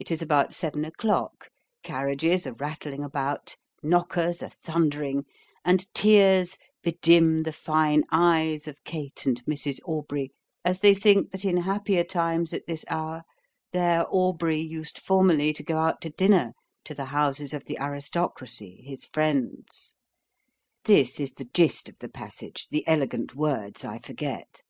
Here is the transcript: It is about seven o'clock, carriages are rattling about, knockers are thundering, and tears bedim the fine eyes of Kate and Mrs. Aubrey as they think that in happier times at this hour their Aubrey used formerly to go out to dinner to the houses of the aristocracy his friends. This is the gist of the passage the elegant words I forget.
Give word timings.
It 0.00 0.10
is 0.10 0.20
about 0.20 0.52
seven 0.52 0.84
o'clock, 0.84 1.48
carriages 1.84 2.44
are 2.44 2.54
rattling 2.54 3.04
about, 3.04 3.54
knockers 3.84 4.42
are 4.42 4.48
thundering, 4.64 5.26
and 5.64 5.86
tears 5.94 6.58
bedim 6.82 7.44
the 7.44 7.52
fine 7.52 8.02
eyes 8.10 8.66
of 8.66 8.82
Kate 8.82 9.26
and 9.26 9.40
Mrs. 9.44 9.78
Aubrey 9.84 10.32
as 10.64 10.80
they 10.80 10.92
think 10.92 11.30
that 11.30 11.44
in 11.44 11.58
happier 11.58 12.02
times 12.02 12.52
at 12.52 12.66
this 12.66 12.84
hour 12.88 13.22
their 13.70 14.04
Aubrey 14.10 14.58
used 14.60 14.98
formerly 14.98 15.52
to 15.52 15.62
go 15.62 15.78
out 15.78 16.00
to 16.00 16.10
dinner 16.10 16.54
to 16.82 16.92
the 16.92 17.04
houses 17.04 17.54
of 17.54 17.64
the 17.66 17.78
aristocracy 17.78 18.82
his 18.84 19.06
friends. 19.06 19.94
This 20.84 21.20
is 21.20 21.34
the 21.34 21.44
gist 21.54 21.88
of 21.88 21.96
the 22.00 22.08
passage 22.08 22.66
the 22.72 22.82
elegant 22.88 23.36
words 23.36 23.84
I 23.84 24.00
forget. 24.00 24.62